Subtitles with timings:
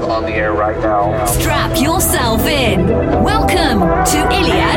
[0.00, 1.24] live on the air right now.
[1.26, 2.84] Strap yourself in.
[3.22, 4.73] Welcome to Iliad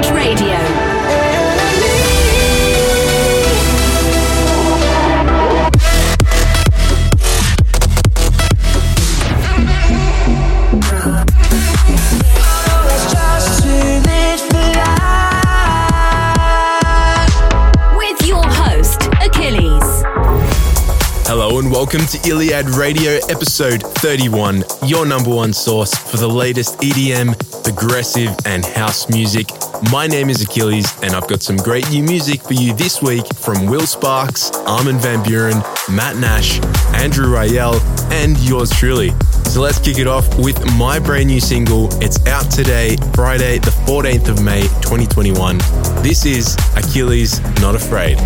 [21.78, 28.36] welcome to Iliad Radio episode 31, your number one source for the latest EDM, progressive,
[28.48, 29.46] and house music.
[29.92, 33.28] My name is Achilles, and I've got some great new music for you this week
[33.36, 35.62] from Will Sparks, Armin van Buuren,
[35.96, 36.60] Matt Nash,
[36.96, 37.80] Andrew Rayel,
[38.12, 39.12] and yours truly.
[39.44, 41.90] So let's kick it off with my brand new single.
[42.02, 45.60] It's out today, Friday, the 14th of May, 2021.
[46.02, 48.18] This is Achilles Not Afraid.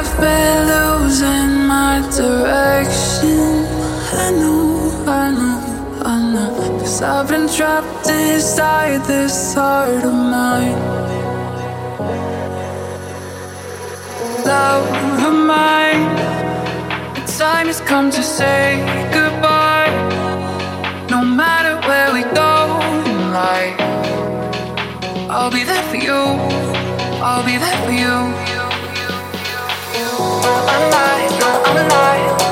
[0.00, 3.66] I've been losing my direction.
[4.14, 6.78] I know, I know, I know.
[6.78, 10.78] Cause I've been trapped inside this heart of mine.
[14.46, 14.86] Love
[15.26, 16.06] of mine.
[17.16, 18.78] The time has come to say
[19.12, 19.90] goodbye.
[21.10, 22.54] No matter where we go
[23.10, 23.80] in life,
[25.28, 26.22] I'll be there for you.
[27.20, 28.57] I'll be there for you.
[30.44, 31.32] Alive,
[31.66, 32.47] I'm alive.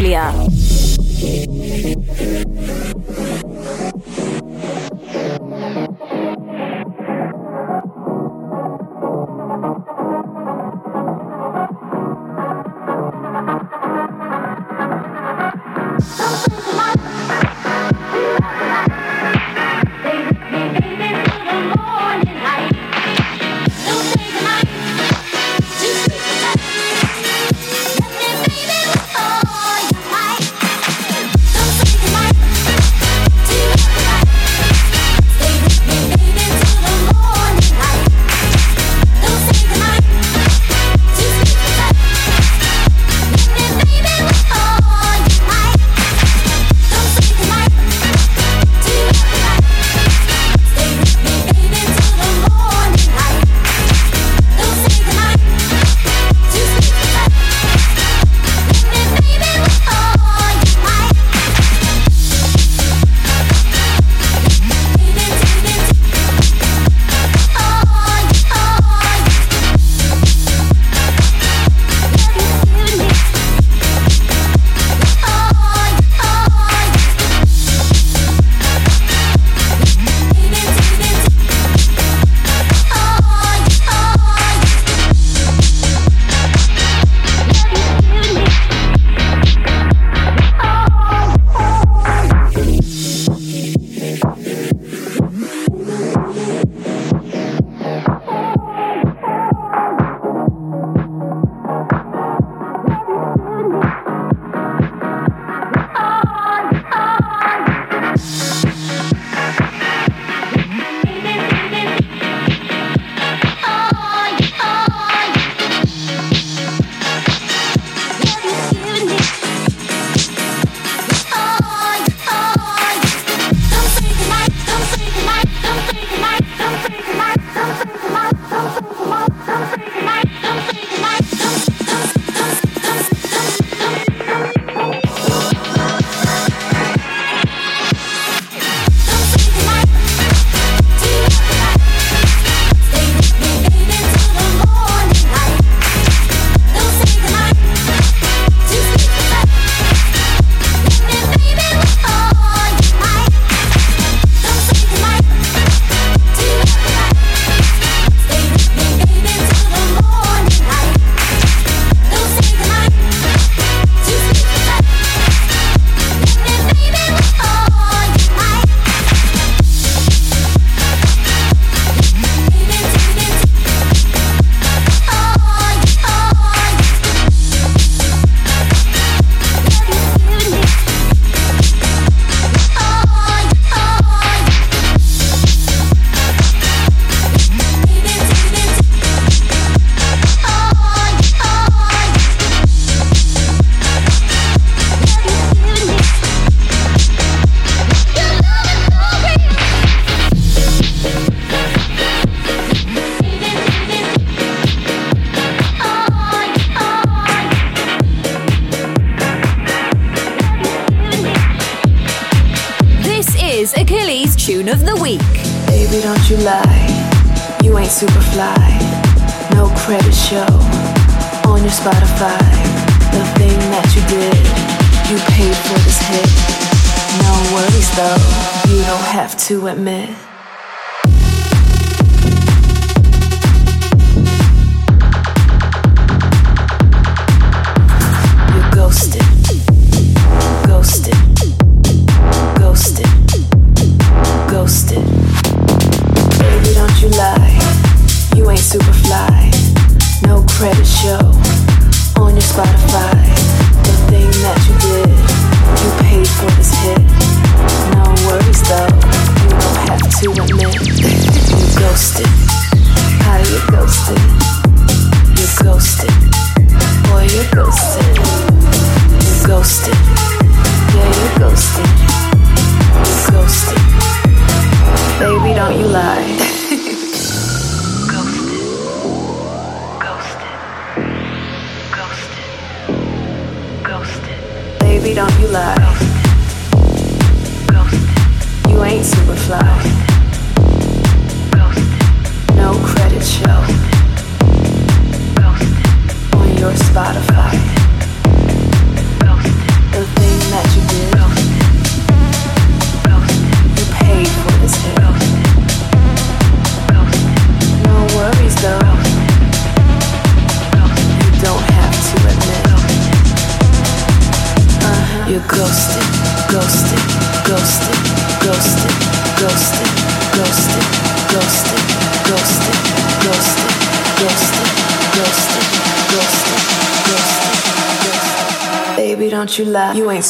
[0.00, 0.59] Australia.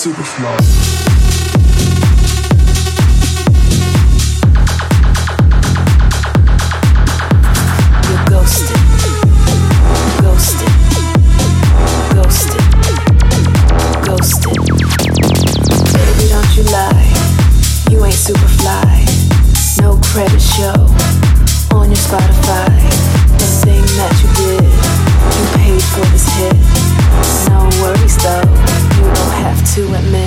[0.00, 0.60] super flow.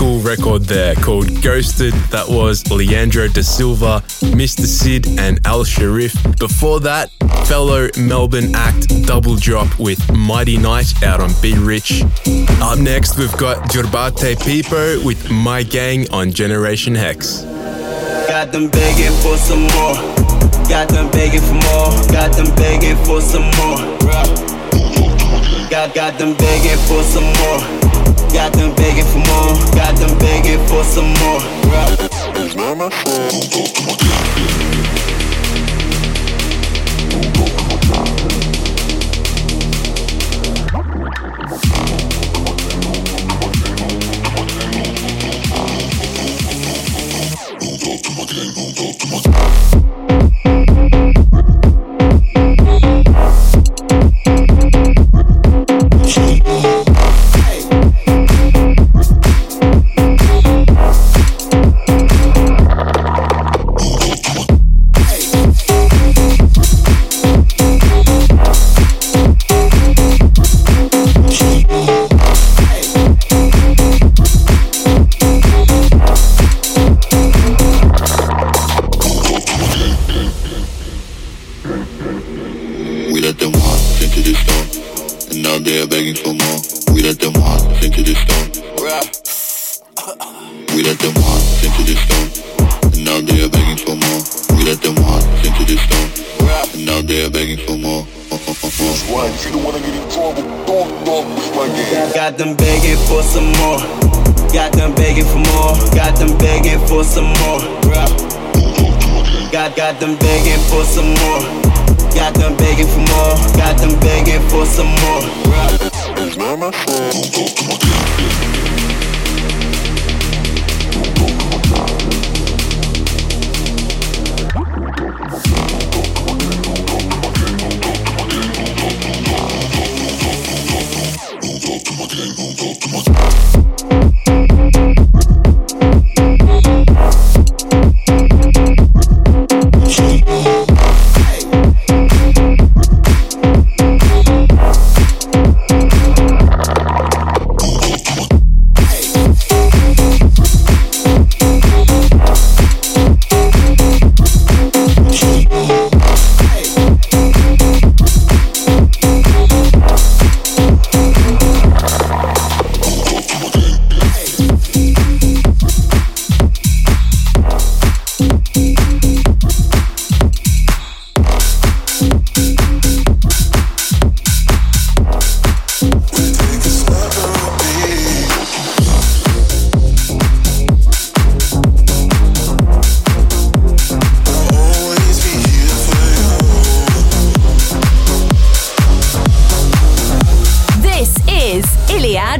[0.00, 0.24] smart.
[0.24, 1.92] record there called Ghosted.
[2.10, 4.02] That was Leandro da Silva,
[4.32, 4.64] Mr.
[4.64, 6.14] Sid, and Al Sharif.
[6.38, 7.10] Before that,
[7.46, 12.02] fellow Melbourne act Dubbel Drop with Mighty Knight out on Be Rich.
[12.60, 17.42] Up next, we've got Jubarte Pipo with My Gang on Generation Hex.
[18.28, 19.94] Got them begging for some more.
[20.68, 21.90] Got them begging for more.
[22.12, 23.98] Got them begging for some more.
[25.70, 27.79] Got, got them begging for some more.
[28.32, 29.54] Got them begging for more.
[29.74, 31.40] Got them begging for some more.
[110.00, 111.09] them begging for some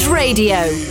[0.09, 0.89] Radio.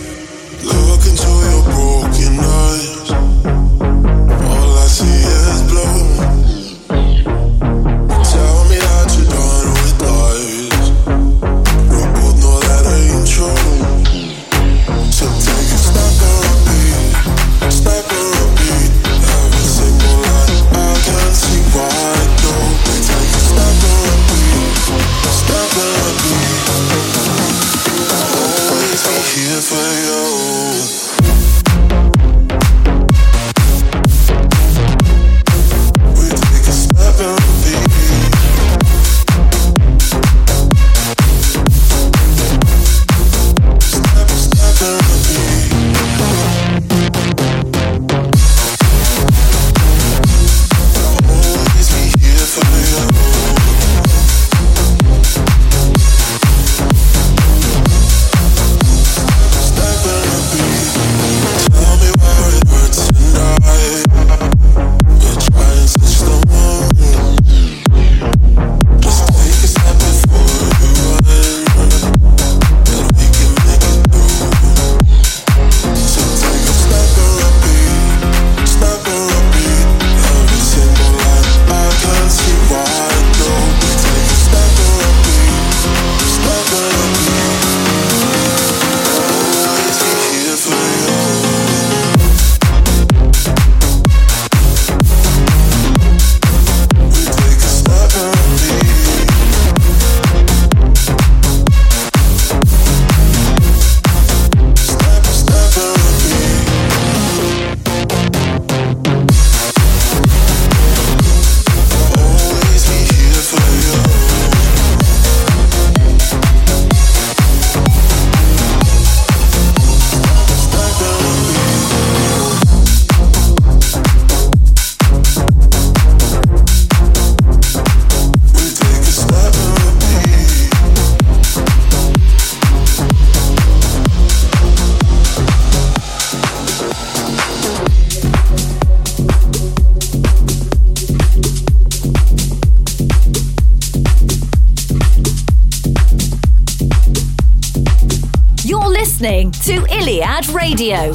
[150.80, 151.14] Radio.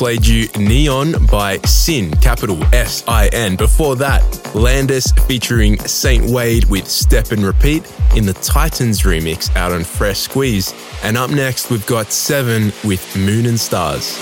[0.00, 3.54] Played you Neon by Sin, capital S I N.
[3.56, 7.84] Before that, Landis featuring Saint Wade with Step and Repeat
[8.16, 10.72] in the Titanz remix out on Fresh Squeeze.
[11.02, 14.16] And up next, we've got Sevenn with Moon and Stars.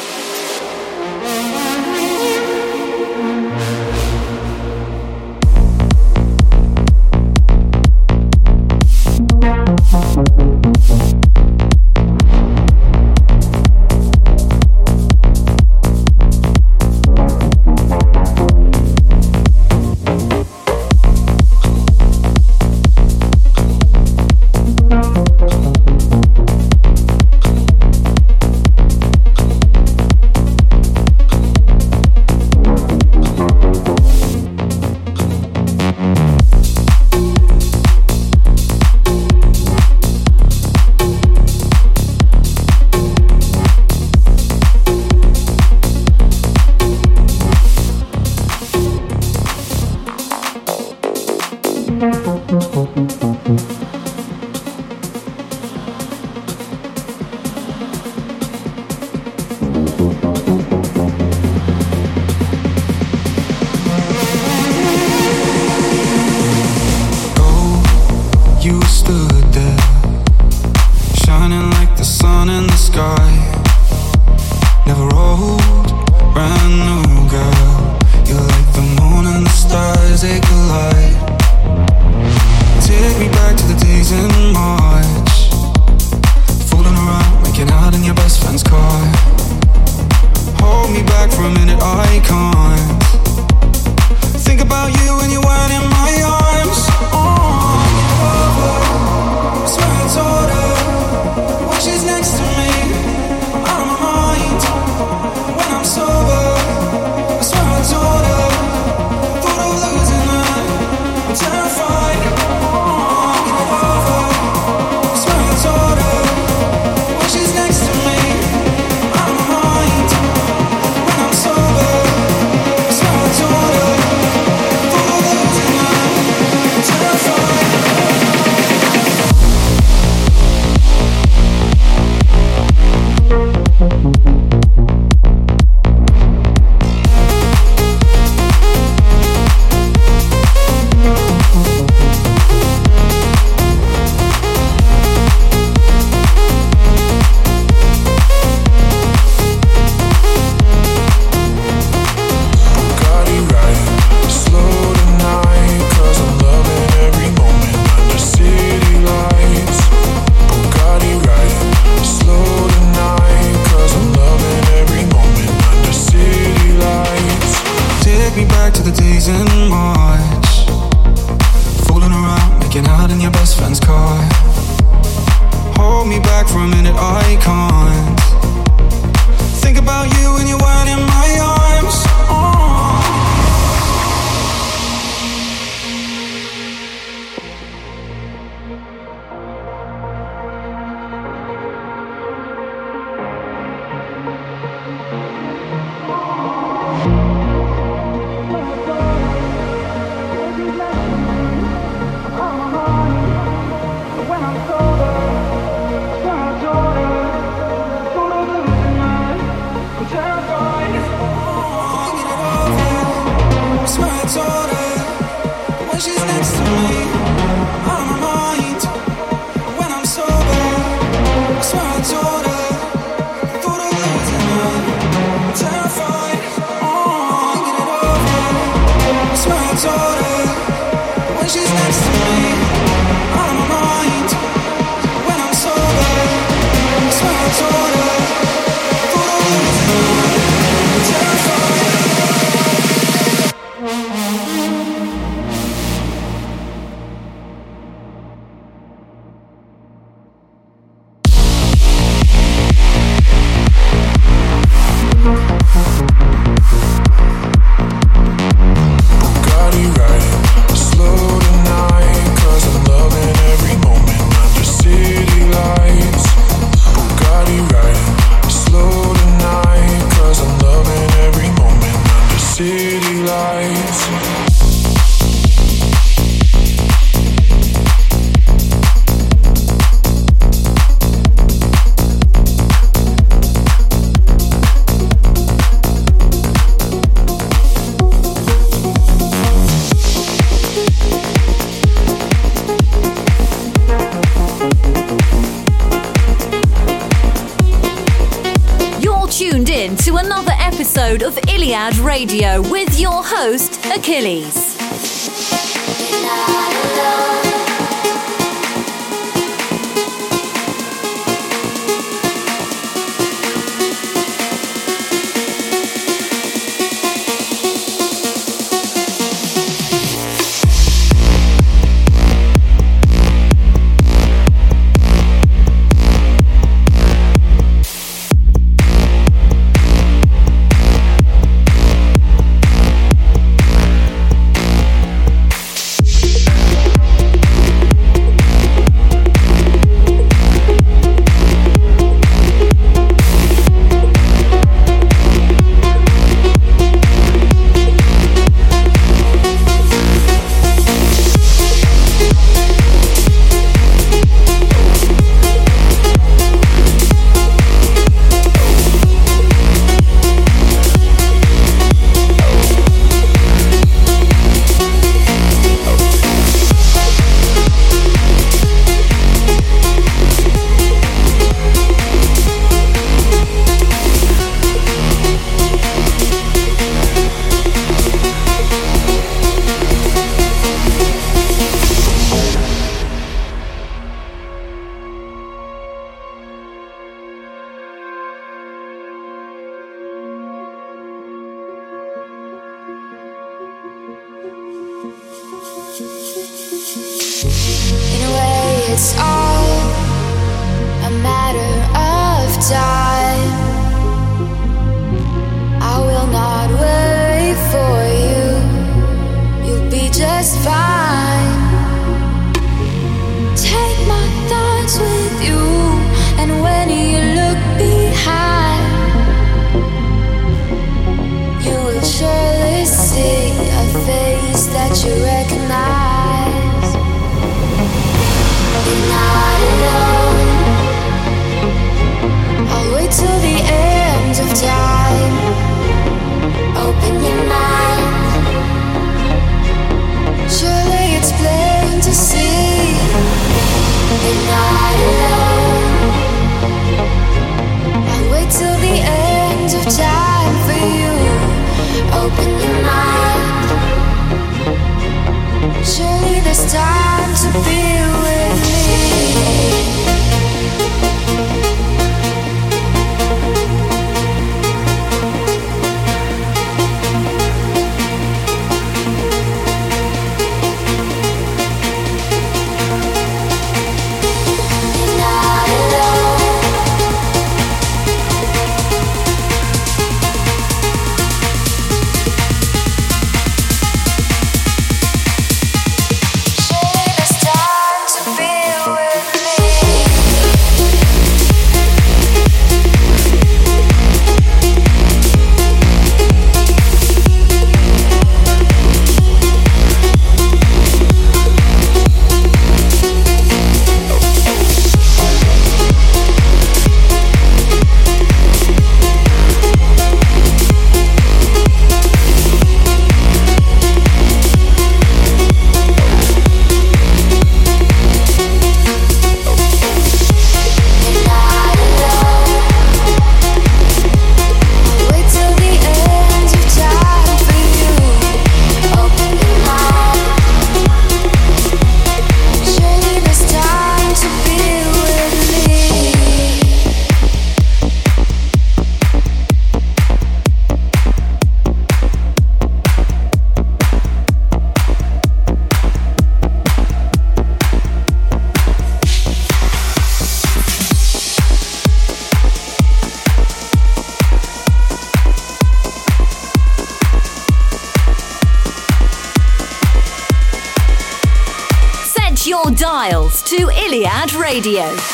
[564.59, 565.08] Radio.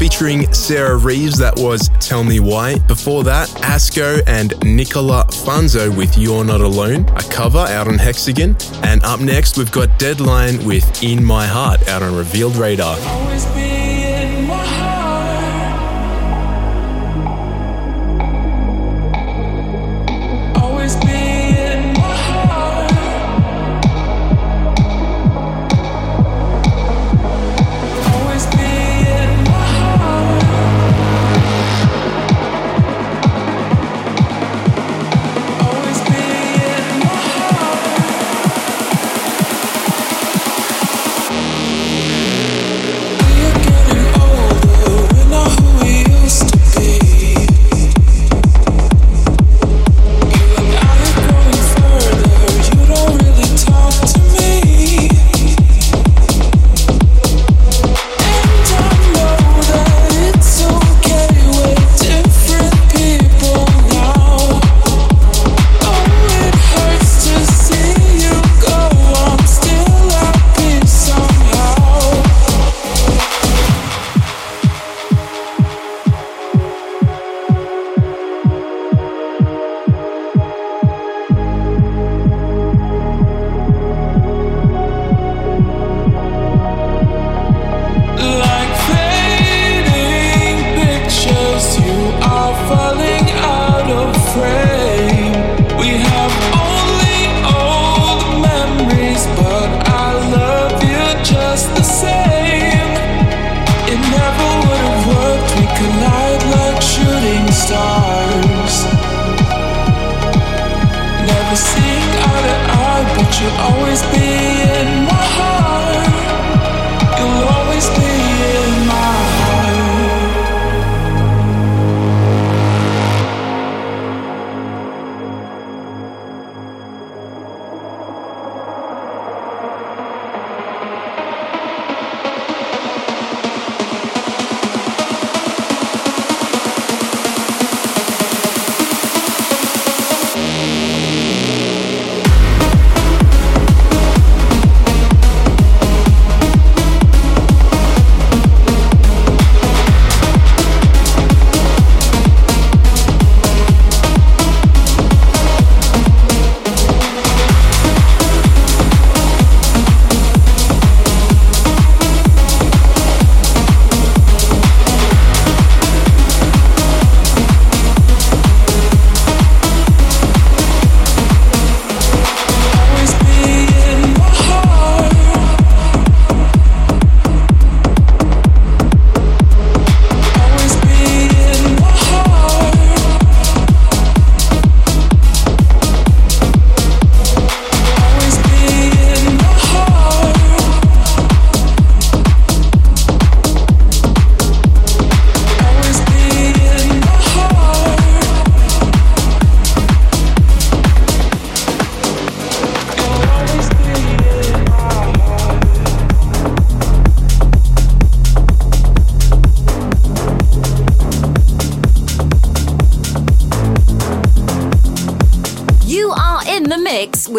[0.00, 1.36] Featuring Sarah Reeves.
[1.36, 2.78] That was Tell Me Why.
[2.78, 8.56] Before that, Asco and Nicola Fasano with You're Not Alone, a cover out on Hexagon.
[8.82, 12.96] And up next, we've got Deadline with In My Heart out on Revealed Radar.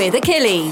[0.02, 0.71] With Achilles.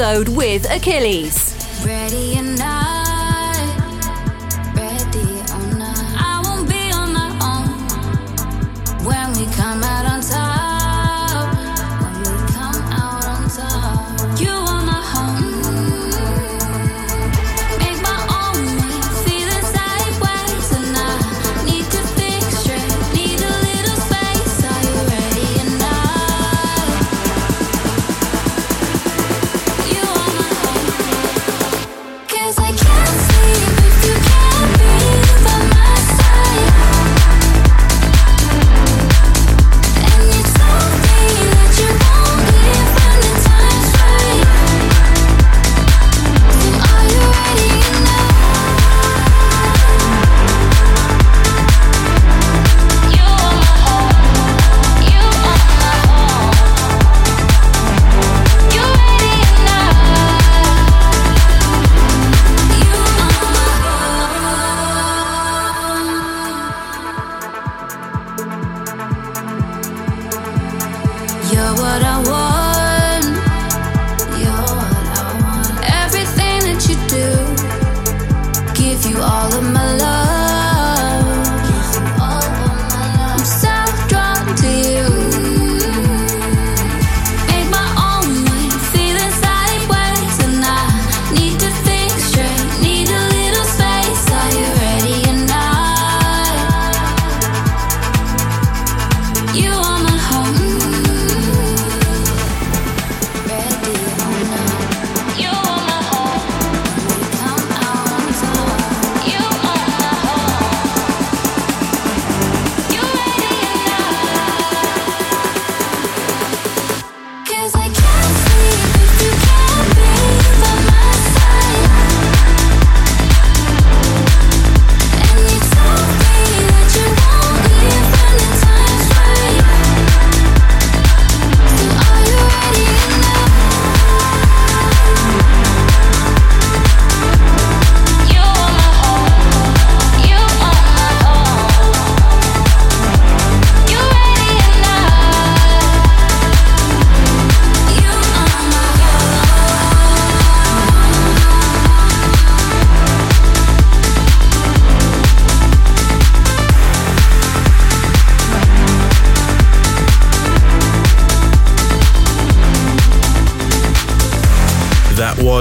[0.00, 1.54] Episode with Achilles.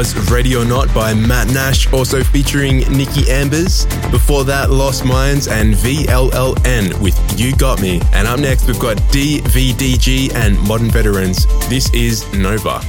[0.03, 3.85] Ready Ready or Not by Matt Nash, also featuring Nikki Ambers.
[4.11, 8.01] Before that, Lost Minds and VLLN with You Got Me.
[8.11, 11.45] And up next, we've got DVDG and Modern Veterans.
[11.69, 12.81] This is Nova.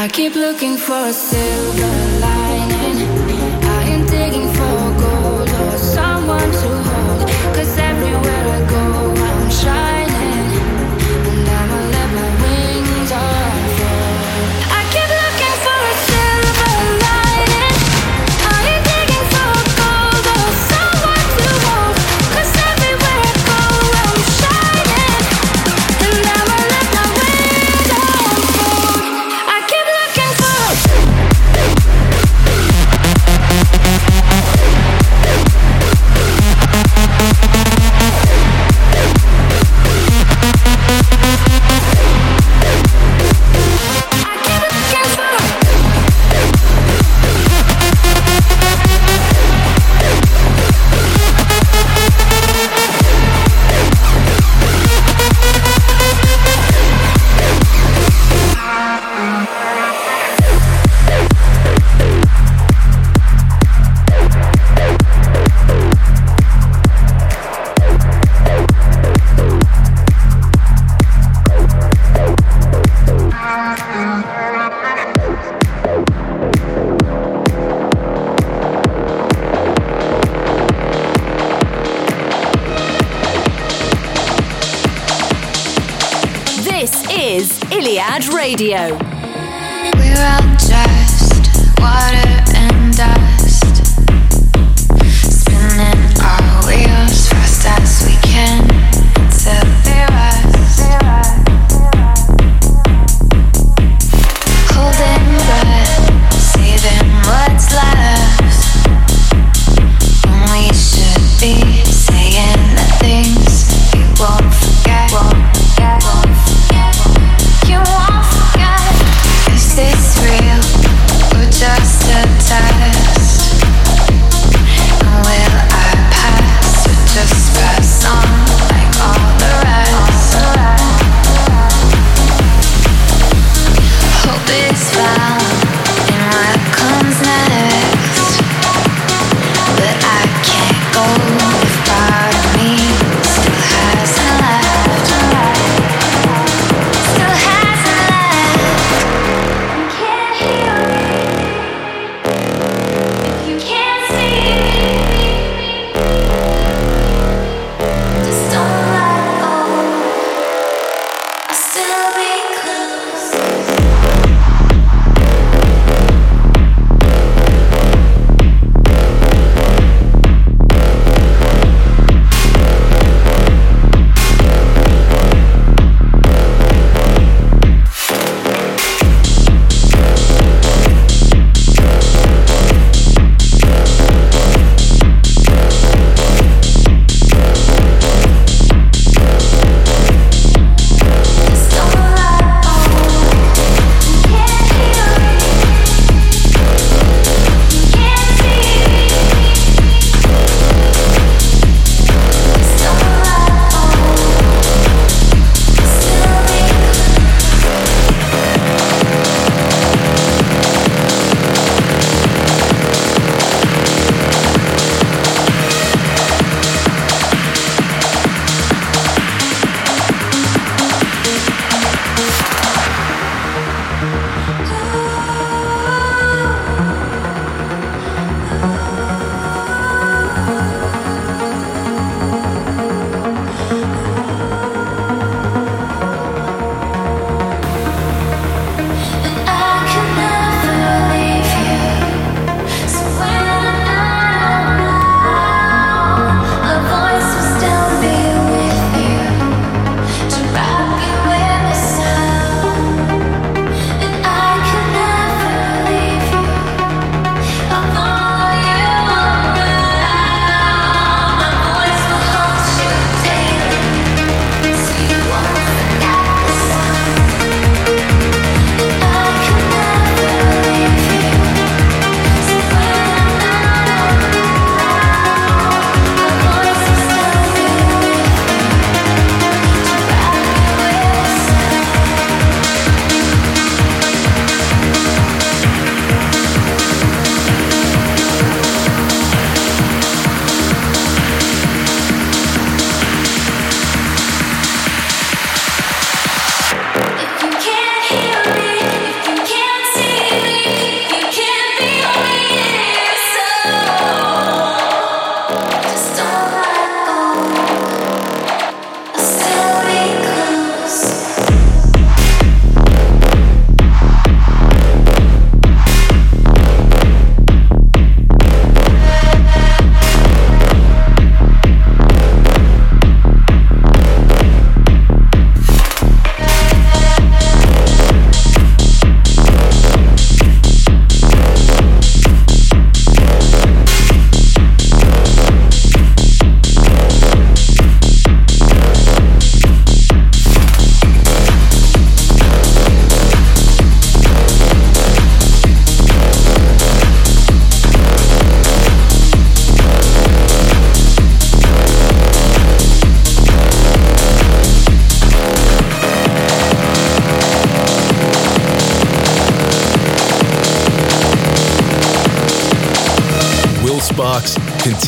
[0.00, 1.87] I keep looking for a silver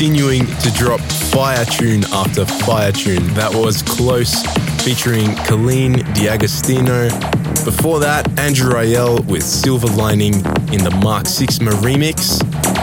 [0.01, 0.99] continuing to drop
[1.31, 3.23] fire tune after fire tune.
[3.35, 4.35] That was Close
[4.83, 7.11] featuring Colleen D'Agostino.
[7.67, 10.37] Before that, Andrew Rayel with Silver Lining
[10.73, 12.41] in the Mark Sixma remix.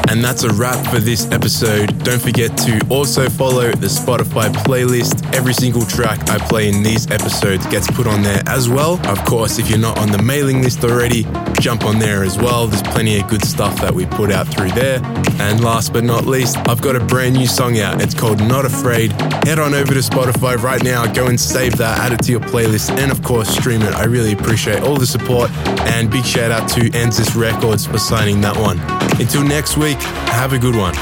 [0.10, 2.04] And that's a wrap for this episode.
[2.04, 5.24] Don't forget to also follow the Spotify playlist.
[5.36, 9.00] Every single track I play in these episodes gets put on there as well.
[9.08, 11.24] Of course, if you're not on the mailing list already,
[11.60, 12.68] jump on there as well.
[12.68, 15.02] There's plenty of good stuff that we put out through there.
[15.40, 18.02] And last but not least, I've got a brand new song out.
[18.02, 19.12] It's called Not Afraid.
[19.46, 22.42] Head on over to Spotify right now, go and save that, add it to your
[22.42, 23.94] playlist, and of course, stream it.
[23.94, 25.52] I really appreciate all the support.
[25.88, 28.80] And big shout out to Ensis Records for signing that one.
[29.20, 29.98] Until next week,
[30.38, 30.94] have a good one.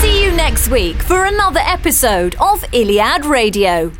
[0.00, 3.90] See you next week for another episode of Iliad Radio.